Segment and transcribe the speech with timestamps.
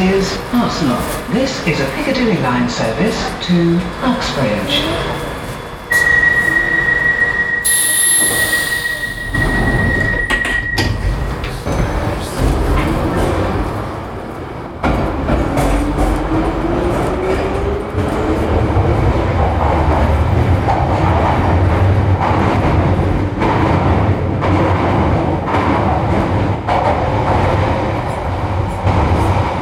[0.00, 0.96] is Arsenal.
[1.32, 4.80] This is a Piccadilly line service to Uxbridge.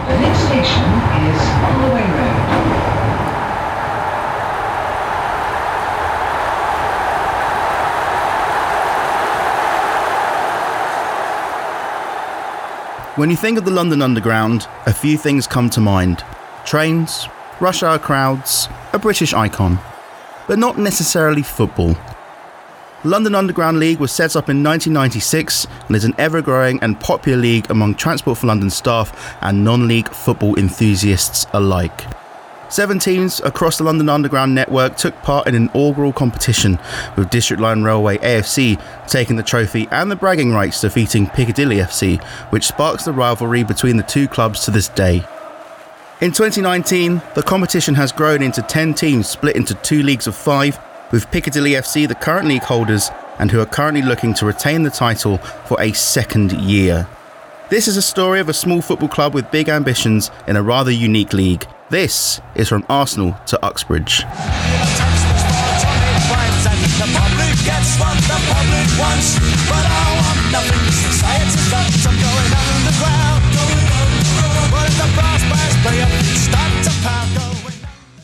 [0.09, 0.85] The next station
[1.29, 2.39] is Holloway Road.
[13.19, 16.23] When you think of the London Underground, a few things come to mind
[16.65, 17.27] trains,
[17.59, 19.81] rush hour crowds, a British icon.
[20.47, 21.97] But not necessarily football.
[23.03, 27.39] London Underground League was set up in 1996 and is an ever growing and popular
[27.39, 32.05] league among Transport for London staff and non league football enthusiasts alike.
[32.71, 36.79] Seven teams across the London Underground network took part in an inaugural competition,
[37.17, 42.23] with District Line Railway AFC taking the trophy and the bragging rights, defeating Piccadilly FC,
[42.51, 45.25] which sparks the rivalry between the two clubs to this day.
[46.21, 50.79] In 2019, the competition has grown into 10 teams split into two leagues of five,
[51.11, 54.91] with Piccadilly FC the current league holders and who are currently looking to retain the
[54.91, 57.09] title for a second year.
[57.71, 60.91] This is a story of a small football club with big ambitions in a rather
[60.91, 61.67] unique league.
[61.91, 64.19] This is from Arsenal to Uxbridge.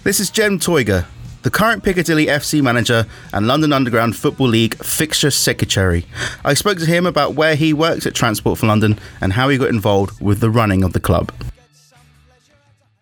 [0.03, 1.07] This is Jem Toiger,
[1.41, 6.05] the current Piccadilly FC manager and London Underground Football League fixture secretary.
[6.45, 9.57] I spoke to him about where he worked at Transport for London and how he
[9.57, 11.33] got involved with the running of the club.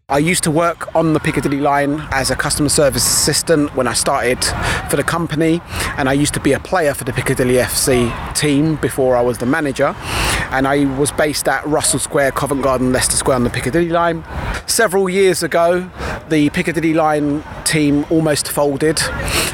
[0.09, 3.95] I used to work on the Piccadilly line as a customer service assistant when I
[3.95, 4.45] started
[4.91, 5.63] for the company,
[5.97, 9.39] and I used to be a player for the Piccadilly FC team before I was
[9.39, 9.95] the manager.
[10.51, 14.23] And I was based at Russell Square, Covent Garden, Leicester Square on the Piccadilly line.
[14.67, 15.89] Several years ago,
[16.29, 19.01] the Piccadilly line team almost folded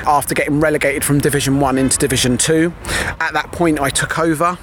[0.06, 2.73] after getting relegated from Division 1 into Division 2.
[3.21, 4.59] At that point, I took over.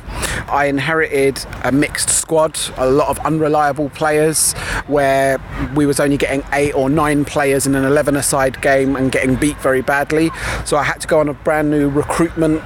[0.48, 4.54] I inherited a mixed squad, a lot of unreliable players,
[4.88, 5.40] where
[5.76, 9.58] we was only getting eight or nine players in an 11-a-side game and getting beat
[9.58, 10.32] very badly.
[10.66, 12.62] So I had to go on a brand new recruitment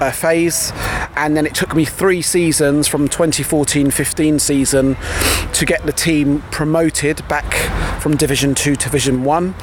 [0.00, 0.72] uh, phase,
[1.16, 4.96] and then it took me three seasons from 2014-15 season
[5.52, 7.52] to get the team promoted back
[8.00, 9.54] from Division 2 to Division 1.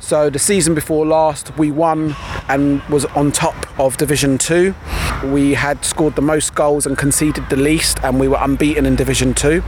[0.00, 2.14] So the season before last, we won
[2.48, 4.74] and was on top of Division 2.
[5.24, 8.96] We had scored the most goals and conceded the least, and we were unbeaten in
[8.96, 9.62] Division 2.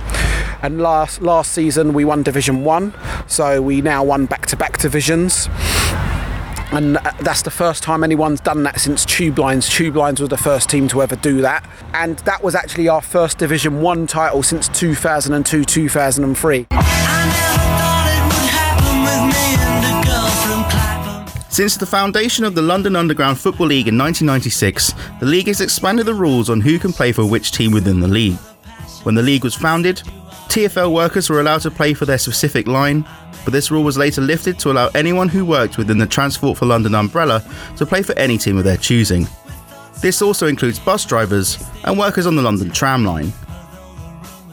[0.63, 2.95] And last last season, we won Division 1,
[3.27, 5.49] so we now won back-to-back divisions
[6.73, 9.69] and uh, that's the first time anyone's done that since Tube Lines.
[9.69, 13.03] Tube Lines was the first team to ever do that, and that was actually our
[13.03, 16.90] first Division One title since 2002, 2003.
[21.51, 26.07] Since the foundation of the London Underground Football League in 1996, the league has expanded
[26.07, 28.39] the rules on who can play for which team within the league.
[29.03, 29.97] When the league was founded,
[30.47, 33.05] TFL workers were allowed to play for their specific line,
[33.45, 36.67] but this rule was later lifted to allow anyone who worked within the Transport for
[36.67, 37.45] London umbrella
[37.77, 39.27] to play for any team of their choosing.
[40.01, 43.33] This also includes bus drivers and workers on the London tram line.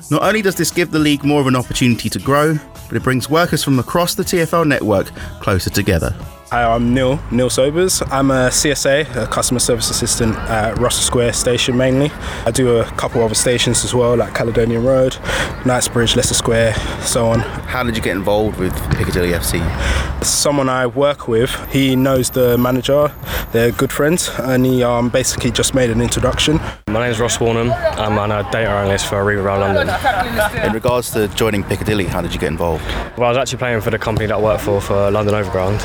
[0.09, 3.03] Not only does this give the league more of an opportunity to grow, but it
[3.03, 5.07] brings workers from across the TFL network
[5.41, 6.15] closer together.
[6.49, 8.01] Hi, I'm Neil, Neil Sobers.
[8.03, 12.09] I'm a CSA, a customer service assistant at Russell Square station mainly.
[12.45, 15.17] I do a couple other stations as well, like Caledonian Road,
[15.65, 17.41] Knightsbridge, Leicester Square, so on.
[17.41, 19.61] How did you get involved with Piccadilly FC?
[20.23, 23.11] Someone I work with, he knows the manager,
[23.51, 26.61] they're good friends, and he um, basically just made an introduction.
[26.87, 27.71] My name is Ross Warnham.
[27.71, 30.65] I'm a data analyst for Arriva Rail London.
[30.65, 32.83] In regards to joining Piccadilly, how did you get involved?
[33.17, 35.79] Well, I was actually playing for the company that I work for, for London Overground.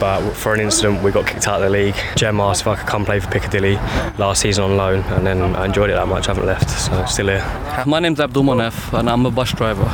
[0.00, 1.96] But for an incident, we got kicked out of the league.
[2.16, 3.74] Jem asked if I could come play for Piccadilly
[4.18, 6.28] last season on loan, and then I enjoyed it that much.
[6.28, 7.84] I haven't left, so still here.
[7.86, 9.90] My name's Abdul Manaf and I'm a bus driver.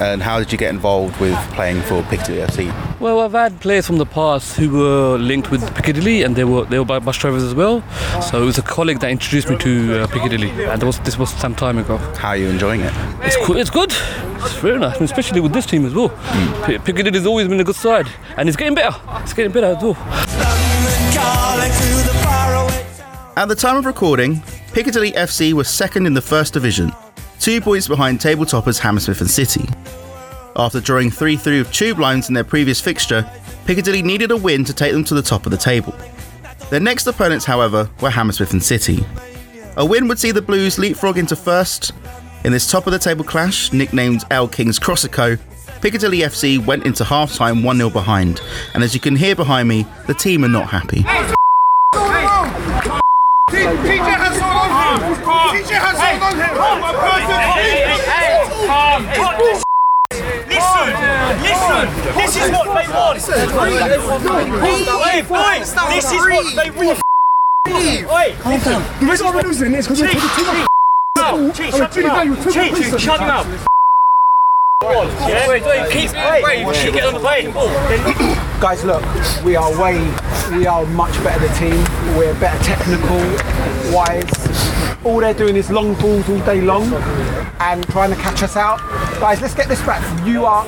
[0.00, 3.00] And how did you get involved with playing for Piccadilly FC?
[3.00, 6.64] Well, I've had players from the past who were linked with Piccadilly and they were
[6.64, 7.84] they were bus drivers as well.
[8.20, 11.18] So it was a colleague that introduced me to uh, Piccadilly and that was, this
[11.18, 11.98] was some time ago.
[11.98, 12.92] How are you enjoying it?
[13.20, 13.92] It's, cool, it's good.
[14.44, 16.08] It's very nice, and especially with this team as well.
[16.66, 18.06] P- Piccadilly's always been a good side
[18.36, 18.96] and it's getting better.
[19.22, 19.96] It's getting better as well.
[23.36, 24.42] At the time of recording,
[24.72, 26.92] Piccadilly FC was second in the first division,
[27.40, 29.68] two points behind table toppers Hammersmith and City.
[30.56, 33.28] After drawing 3 3 with Tube Lines in their previous fixture,
[33.66, 35.94] Piccadilly needed a win to take them to the top of the table.
[36.68, 39.04] Their next opponents, however, were Hammersmith and City.
[39.76, 41.92] A win would see the Blues leapfrog into first.
[42.44, 45.38] In this top of the table clash, nicknamed El King's Crossico,
[45.80, 48.40] Piccadilly FC went into half time 1 0 behind,
[48.74, 51.04] and as you can hear behind me, the team are not happy.
[60.50, 60.88] Listen,
[61.42, 61.86] listen.
[62.16, 63.22] This is what they want.
[65.04, 67.00] Wait, boys, this is what they want.
[67.66, 68.34] Wait,
[69.00, 70.71] The reason why we're losing is because we're
[71.22, 71.56] taking too much.
[71.56, 72.52] Cheat, shut your mouth.
[72.52, 73.66] Cheat, cheat, shut your mouth.
[74.82, 77.52] Yeah, wait, wait, keep, wait, wait, get on the plane.
[78.60, 79.04] Guys, look,
[79.44, 79.98] we are way,
[80.56, 81.84] we are much better the team.
[82.18, 83.18] We're better technical
[83.94, 84.28] wise.
[85.04, 86.92] All they're doing is long balls all day long
[87.60, 88.80] and trying to catch us out.
[89.20, 90.02] Guys, let's get this back.
[90.26, 90.66] You are,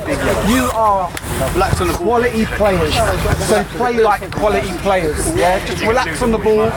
[0.48, 1.10] you are
[1.94, 2.94] quality players.
[3.48, 5.36] So play like quality players.
[5.36, 6.70] Yeah, just relax on the ball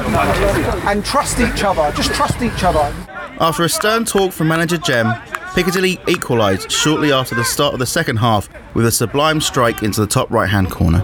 [0.87, 1.91] and trust each other.
[1.95, 2.91] Just trust each other.
[3.39, 5.13] After a stern talk from manager Jem,
[5.53, 10.01] Piccadilly equalised shortly after the start of the second half with a sublime strike into
[10.01, 11.03] the top right hand corner.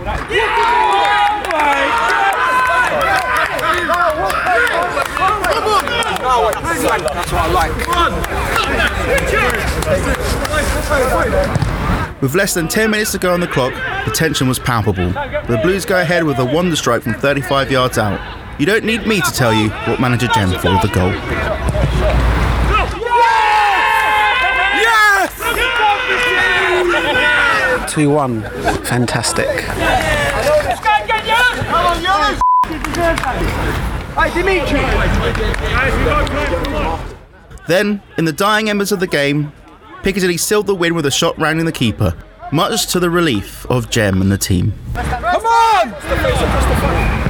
[12.19, 13.74] With less than 10 minutes to go on the clock,
[14.06, 15.09] the tension was palpable.
[15.09, 18.43] The Blues go ahead with a wonder strike from 35 yards out.
[18.60, 21.12] You don't need me to tell you what manager Jem thought of the goal.
[27.88, 28.44] Two one,
[28.86, 29.48] fantastic.
[37.68, 39.52] Then, in the dying embers of the game,
[40.04, 42.14] Piccadilly sealed the win with a shot rounding the keeper,
[42.52, 44.74] much to the relief of Jem and the team.
[44.94, 47.23] Come on!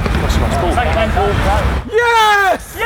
[1.92, 2.76] Yes!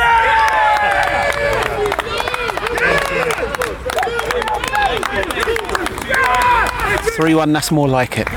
[7.17, 8.29] Three one, that's more like it.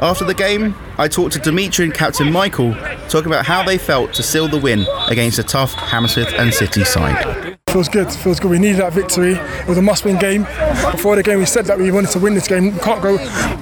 [0.00, 2.74] After the game, I talked to Dimitri and Captain Michael,
[3.08, 6.84] talking about how they felt to seal the win against a tough Hammersmith and City
[6.84, 7.58] side.
[7.70, 8.50] Feels good, feels good.
[8.52, 9.32] We needed that victory.
[9.34, 10.44] It was a must win game.
[10.92, 12.72] Before the game, we said that we wanted to win this game.
[12.72, 13.18] We can't go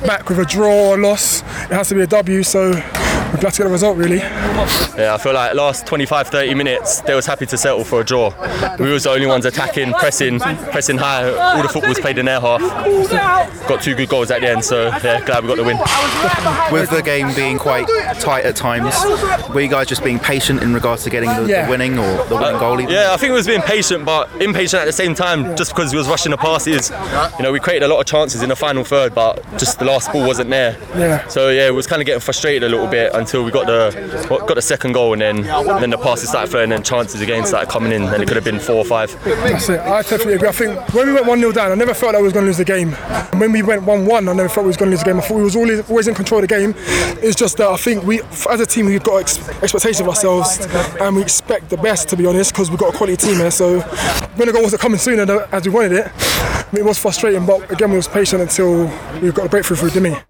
[0.06, 1.40] back with a draw or loss.
[1.40, 2.72] It has to be a W, so
[3.36, 4.45] we're glad to get the result, really.
[4.96, 8.04] Yeah, I feel like last 25, 30 minutes they was happy to settle for a
[8.04, 8.30] draw.
[8.78, 11.30] We was the only ones attacking, pressing, pressing high.
[11.30, 12.60] All the football was played in their half.
[13.68, 15.76] Got two good goals at the end, so yeah, glad we got the win.
[16.72, 17.86] With the game being quite
[18.20, 18.94] tight at times,
[19.52, 22.36] were you guys just being patient in regards to getting the, the winning or the
[22.36, 22.80] winning goal?
[22.80, 22.92] Even?
[22.92, 25.92] Yeah, I think we was being patient, but impatient at the same time, just because
[25.92, 26.90] we was rushing the passes.
[27.38, 29.84] You know, we created a lot of chances in the final third, but just the
[29.84, 30.78] last ball wasn't there.
[30.96, 31.26] Yeah.
[31.28, 34.45] So yeah, it was kind of getting frustrated a little bit until we got the
[34.46, 37.44] got the second goal, and then and then the passes started flowing, and chances again
[37.46, 39.12] started coming in, and it could have been four or five.
[39.24, 39.80] That's it.
[39.80, 40.48] I definitely agree.
[40.48, 42.44] I think when we went 1 0 down, I never felt that we was going
[42.44, 42.94] to lose the game.
[42.94, 45.10] And when we went 1 1, I never thought we was going to lose the
[45.10, 45.18] game.
[45.18, 46.74] I thought we was always, always in control of the game.
[47.22, 48.20] It's just that I think we,
[48.50, 50.58] as a team, we've got ex- expectations of ourselves
[51.00, 53.50] and we expect the best, to be honest, because we've got a quality team here.
[53.50, 56.12] So when the goal wasn't coming sooner as we wanted it,
[56.72, 57.46] it was frustrating.
[57.46, 58.86] But again, we was patient until
[59.20, 60.22] we got a breakthrough through Dimi.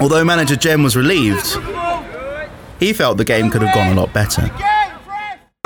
[0.00, 1.56] Although manager Jem was relieved,
[2.80, 4.69] he felt the game could have gone a lot better.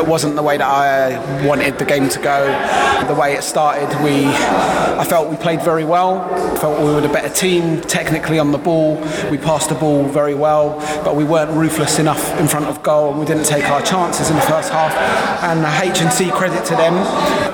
[0.00, 2.46] It wasn't the way that I wanted the game to go.
[3.06, 6.18] The way it started, we, I felt we played very well.
[6.32, 8.96] I felt we were the better team technically on the ball.
[9.30, 13.14] We passed the ball very well, but we weren't ruthless enough in front of goal,
[13.14, 14.92] we didn't take our chances in the first half.
[15.44, 16.94] And H and C credit to them.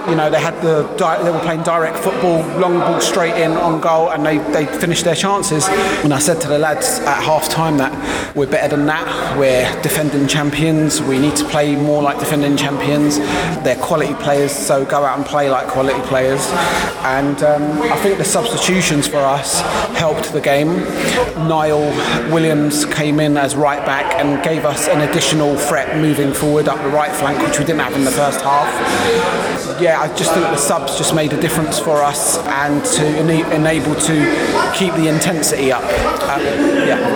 [0.09, 0.85] You know, they had the
[1.23, 5.05] they were playing direct football, long ball straight in on goal, and they, they finished
[5.05, 5.69] their chances.
[6.05, 9.39] And I said to the lads at half time that we're better than that.
[9.39, 11.03] We're defending champions.
[11.03, 13.19] We need to play more like defending champions.
[13.65, 16.47] They're quality players, so go out and play like quality players.
[17.03, 19.61] And um, I think the substitutions for us
[19.99, 20.69] helped the game.
[21.49, 21.91] Niall
[22.33, 26.81] Williams came in as right back and gave us an additional threat moving forward up
[26.83, 28.71] the right flank, which we didn't have in the first half.
[29.81, 33.97] Yeah, I just think the subs just made a difference for us and to enable
[33.97, 35.83] to keep the intensity up.
[36.31, 36.70] Um.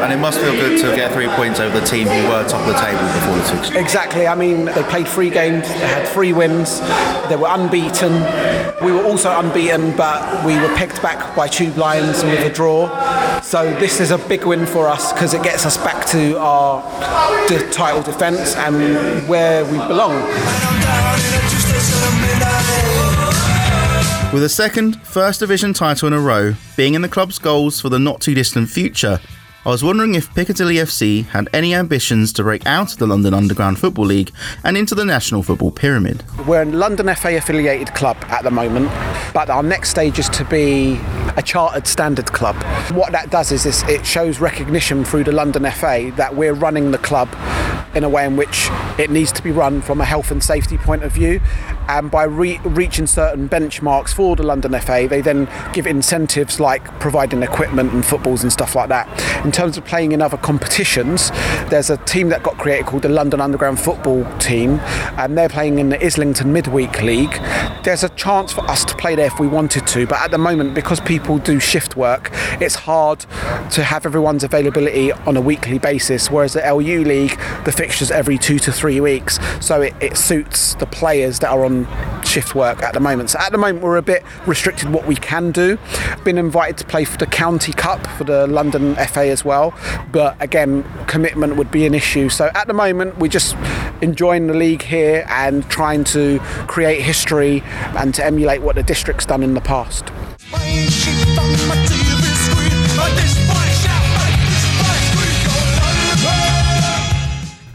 [0.04, 2.61] And it must feel good to get three points over the team who were top
[2.61, 3.78] of the table before the fixture.
[3.78, 4.26] Exactly.
[4.26, 6.80] I mean, they played three games, they had three wins,
[7.30, 8.12] they were unbeaten.
[8.84, 13.40] We were also unbeaten, but we were picked back by Tube Lines with a draw.
[13.40, 16.82] So this is a big win for us because it gets us back to our
[17.49, 20.23] de- title defence and where we belong.
[24.34, 27.88] With a second First Division title in a row being in the club's goals for
[27.88, 29.18] the not too distant future,
[29.66, 33.33] I was wondering if Piccadilly FC had any ambitions to break out of the London
[33.33, 34.30] Underground Football League
[34.62, 36.23] and into the National Football Pyramid.
[36.47, 38.88] We're a London FA affiliated club at the moment,
[39.33, 41.00] but our next stage is to be
[41.38, 42.56] a chartered standard club.
[42.92, 46.99] What that does is it shows recognition through the London FA that we're running the
[46.99, 47.35] club
[47.94, 48.68] in a way in which
[48.99, 51.40] it needs to be run from a health and safety point of view.
[51.88, 56.85] And by re- reaching certain benchmarks for the London FA, they then give incentives like
[57.00, 59.07] providing equipment and footballs and stuff like that.
[59.45, 61.31] In terms of playing in other competitions,
[61.69, 64.81] there's a team that got created called the London Underground Football Team,
[65.19, 67.35] and they're playing in the Islington Midweek League.
[67.85, 70.38] There's a chance for us to play there if we wanted to, but at the
[70.38, 73.21] moment, because people do shift work, it's hard
[73.73, 76.31] to have everyone's availability on a weekly basis.
[76.31, 80.75] Whereas the LU League, the fixtures every two to three weeks, so it, it suits
[80.76, 81.74] the players that are on
[82.25, 83.31] shift work at the moment.
[83.31, 85.78] So at the moment, we're a bit restricted what we can do.
[86.25, 89.75] Been invited to play for the County Cup for the London FA as well,
[90.12, 92.28] but again, commitment would be an issue.
[92.28, 93.57] So at the moment, we're just
[94.00, 97.62] enjoying the league here and trying to create history
[97.97, 100.11] and to emulate what the district's done in the past.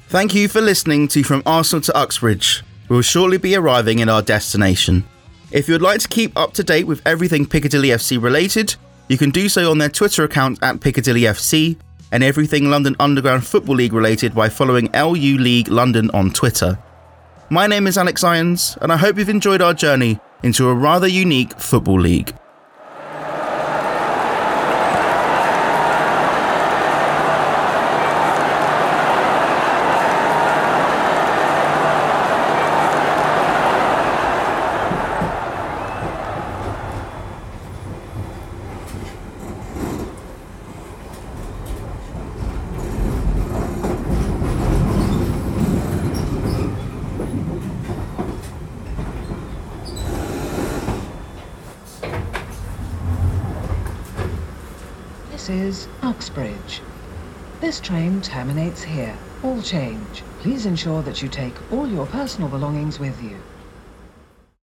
[0.09, 2.63] Thank you for listening to From Arsenal to Uxbridge.
[2.89, 5.05] We will shortly be arriving at our destination.
[5.51, 8.75] If you would like to keep up to date with everything Piccadilly FC related,
[9.07, 11.77] you can do so on their Twitter account at Piccadilly FC
[12.11, 16.79] and everything London Underground Football League related by following LU League London on Twitter.
[17.51, 21.07] My name is Alex Irons, and I hope you've enjoyed our journey into a rather
[21.07, 22.33] unique football league.
[55.49, 56.81] Is Uxbridge.
[57.61, 59.17] This train terminates here.
[59.43, 60.23] All change.
[60.39, 63.37] Please ensure that you take all your personal belongings with you.